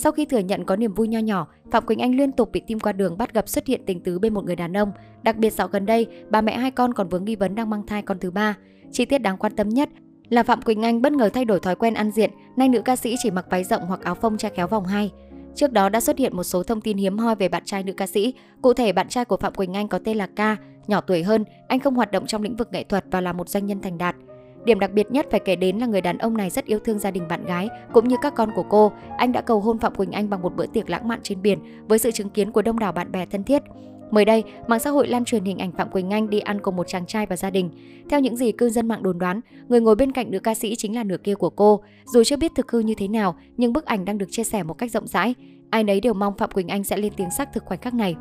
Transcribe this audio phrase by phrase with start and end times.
[0.00, 2.60] Sau khi thừa nhận có niềm vui nho nhỏ, Phạm Quỳnh Anh liên tục bị
[2.66, 4.92] tim qua đường bắt gặp xuất hiện tình tứ bên một người đàn ông.
[5.22, 7.86] Đặc biệt dạo gần đây, bà mẹ hai con còn vướng nghi vấn đang mang
[7.86, 8.56] thai con thứ ba.
[8.92, 9.88] Chi tiết đáng quan tâm nhất
[10.28, 12.96] là Phạm Quỳnh Anh bất ngờ thay đổi thói quen ăn diện, nay nữ ca
[12.96, 15.10] sĩ chỉ mặc váy rộng hoặc áo phông che kéo vòng hai.
[15.54, 17.92] Trước đó đã xuất hiện một số thông tin hiếm hoi về bạn trai nữ
[17.92, 18.34] ca sĩ.
[18.62, 20.56] Cụ thể, bạn trai của Phạm Quỳnh Anh có tên là Ca,
[20.86, 23.48] nhỏ tuổi hơn, anh không hoạt động trong lĩnh vực nghệ thuật và là một
[23.48, 24.16] doanh nhân thành đạt.
[24.64, 26.98] Điểm đặc biệt nhất phải kể đến là người đàn ông này rất yêu thương
[26.98, 28.92] gia đình bạn gái cũng như các con của cô.
[29.16, 31.58] Anh đã cầu hôn Phạm Quỳnh Anh bằng một bữa tiệc lãng mạn trên biển
[31.88, 33.62] với sự chứng kiến của đông đảo bạn bè thân thiết.
[34.10, 36.76] Mới đây, mạng xã hội lan truyền hình ảnh Phạm Quỳnh Anh đi ăn cùng
[36.76, 37.70] một chàng trai và gia đình.
[38.10, 40.76] Theo những gì cư dân mạng đồn đoán, người ngồi bên cạnh nữ ca sĩ
[40.76, 41.80] chính là nửa kia của cô.
[42.04, 44.62] Dù chưa biết thực hư như thế nào, nhưng bức ảnh đang được chia sẻ
[44.62, 45.34] một cách rộng rãi.
[45.70, 48.14] Ai nấy đều mong Phạm Quỳnh Anh sẽ lên tiếng xác thực khoảnh khắc này.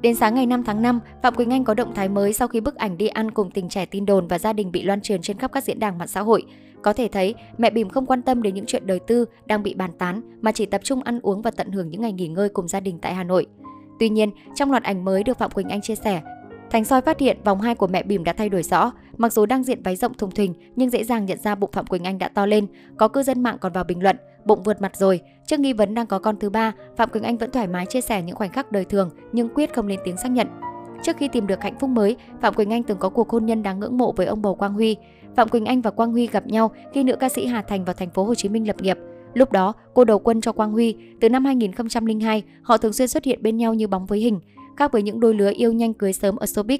[0.00, 2.60] Đến sáng ngày 5 tháng 5, Phạm Quỳnh Anh có động thái mới sau khi
[2.60, 5.22] bức ảnh đi ăn cùng tình trẻ tin đồn và gia đình bị loan truyền
[5.22, 6.44] trên khắp các diễn đàn mạng xã hội.
[6.82, 9.74] Có thể thấy, mẹ Bìm không quan tâm đến những chuyện đời tư đang bị
[9.74, 12.48] bàn tán mà chỉ tập trung ăn uống và tận hưởng những ngày nghỉ ngơi
[12.48, 13.46] cùng gia đình tại Hà Nội.
[13.98, 16.22] Tuy nhiên, trong loạt ảnh mới được Phạm Quỳnh Anh chia sẻ,
[16.70, 18.92] Thành soi phát hiện vòng hai của mẹ Bìm đã thay đổi rõ.
[19.18, 21.86] Mặc dù đang diện váy rộng thùng thình, nhưng dễ dàng nhận ra bụng Phạm
[21.86, 22.66] Quỳnh Anh đã to lên.
[22.96, 25.20] Có cư dân mạng còn vào bình luận, bụng vượt mặt rồi.
[25.46, 28.00] Trước nghi vấn đang có con thứ ba, Phạm Quỳnh Anh vẫn thoải mái chia
[28.00, 30.46] sẻ những khoảnh khắc đời thường, nhưng quyết không lên tiếng xác nhận.
[31.02, 33.62] Trước khi tìm được hạnh phúc mới, Phạm Quỳnh Anh từng có cuộc hôn nhân
[33.62, 34.96] đáng ngưỡng mộ với ông bầu Quang Huy.
[35.36, 37.94] Phạm Quỳnh Anh và Quang Huy gặp nhau khi nữ ca sĩ Hà Thành vào
[37.94, 38.98] thành phố Hồ Chí Minh lập nghiệp.
[39.34, 40.96] Lúc đó, cô đầu quân cho Quang Huy.
[41.20, 44.40] Từ năm 2002, họ thường xuyên xuất hiện bên nhau như bóng với hình.
[44.76, 46.78] Khác với những đôi lứa yêu nhanh cưới sớm ở showbiz,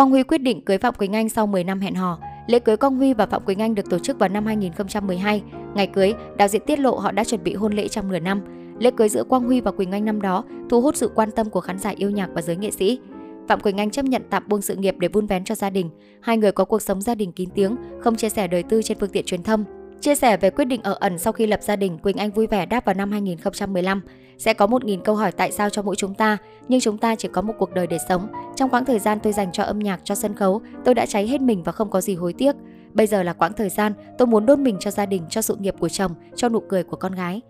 [0.00, 2.18] Quang Huy quyết định cưới Phạm Quỳnh Anh sau 10 năm hẹn hò.
[2.46, 5.42] Lễ cưới Quang Huy và Phạm Quỳnh Anh được tổ chức vào năm 2012.
[5.74, 8.40] Ngày cưới, đạo diễn tiết lộ họ đã chuẩn bị hôn lễ trong nửa năm.
[8.78, 11.50] Lễ cưới giữa Quang Huy và Quỳnh Anh năm đó thu hút sự quan tâm
[11.50, 13.00] của khán giả yêu nhạc và giới nghệ sĩ.
[13.48, 15.90] Phạm Quỳnh Anh chấp nhận tạm buông sự nghiệp để vun vén cho gia đình.
[16.20, 18.98] Hai người có cuộc sống gia đình kín tiếng, không chia sẻ đời tư trên
[18.98, 19.64] phương tiện truyền thông.
[20.00, 22.46] Chia sẻ về quyết định ở ẩn sau khi lập gia đình, Quỳnh Anh vui
[22.46, 24.02] vẻ đáp vào năm 2015.
[24.38, 26.36] Sẽ có 1.000 câu hỏi tại sao cho mỗi chúng ta,
[26.68, 28.28] nhưng chúng ta chỉ có một cuộc đời để sống.
[28.56, 31.26] Trong quãng thời gian tôi dành cho âm nhạc, cho sân khấu, tôi đã cháy
[31.26, 32.56] hết mình và không có gì hối tiếc.
[32.92, 35.56] Bây giờ là quãng thời gian tôi muốn đốt mình cho gia đình, cho sự
[35.56, 37.40] nghiệp của chồng, cho nụ cười của con gái.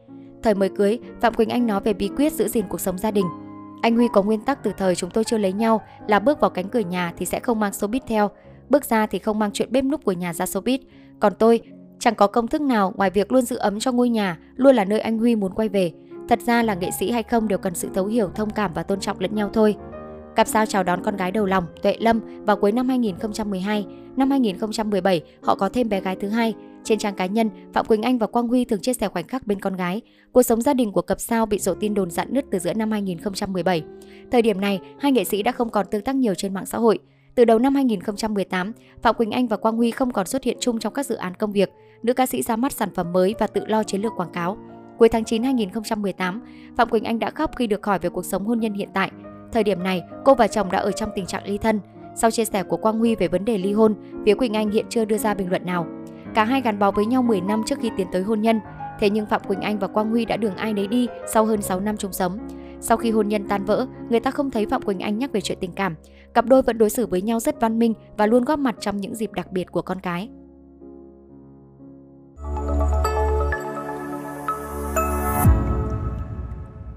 [0.43, 3.11] Thời mới cưới, Phạm Quỳnh Anh nói về bí quyết giữ gìn cuộc sống gia
[3.11, 3.27] đình.
[3.83, 6.51] Anh Huy có nguyên tắc từ thời chúng tôi chưa lấy nhau là bước vào
[6.51, 8.31] cánh cửa nhà thì sẽ không mang số bít theo,
[8.69, 10.81] bước ra thì không mang chuyện bếp núc của nhà ra số bít.
[11.21, 11.61] Còn tôi,
[12.01, 14.85] Chẳng có công thức nào ngoài việc luôn giữ ấm cho ngôi nhà, luôn là
[14.85, 15.93] nơi anh Huy muốn quay về.
[16.29, 18.83] Thật ra là nghệ sĩ hay không đều cần sự thấu hiểu, thông cảm và
[18.83, 19.77] tôn trọng lẫn nhau thôi.
[20.37, 23.87] Cặp sao chào đón con gái đầu lòng, Tuệ Lâm vào cuối năm 2012.
[24.17, 26.55] Năm 2017, họ có thêm bé gái thứ hai.
[26.85, 29.47] Trên trang cá nhân, Phạm Quỳnh Anh và Quang Huy thường chia sẻ khoảnh khắc
[29.47, 30.01] bên con gái.
[30.33, 32.75] Cuộc sống gia đình của cặp sao bị rộ tin đồn dạn nứt từ giữa
[32.75, 33.83] năm 2017.
[34.31, 36.79] Thời điểm này, hai nghệ sĩ đã không còn tương tác nhiều trên mạng xã
[36.79, 36.99] hội.
[37.35, 40.79] Từ đầu năm 2018, Phạm Quỳnh Anh và Quang Huy không còn xuất hiện chung
[40.79, 41.73] trong các dự án công việc.
[42.03, 44.59] Nữ ca sĩ ra mắt sản phẩm mới và tự lo chiến lược quảng cáo.
[44.99, 46.41] Cuối tháng 9 2018,
[46.77, 49.11] Phạm Quỳnh Anh đã khóc khi được hỏi về cuộc sống hôn nhân hiện tại.
[49.53, 51.81] Thời điểm này, cô và chồng đã ở trong tình trạng ly thân.
[52.17, 53.95] Sau chia sẻ của Quang Huy về vấn đề ly hôn,
[54.27, 55.87] phía Quỳnh Anh hiện chưa đưa ra bình luận nào.
[56.35, 58.61] Cả hai gắn bó với nhau 10 năm trước khi tiến tới hôn nhân.
[59.01, 61.63] Thế nhưng Phạm Quỳnh Anh và Quang Huy đã đường ai nấy đi sau hơn
[61.63, 62.39] 6 năm chung sống.
[62.81, 65.41] Sau khi hôn nhân tan vỡ, người ta không thấy Phạm Quỳnh Anh nhắc về
[65.41, 65.95] chuyện tình cảm.
[66.35, 68.97] Cặp đôi vẫn đối xử với nhau rất văn minh và luôn góp mặt trong
[68.97, 70.29] những dịp đặc biệt của con cái.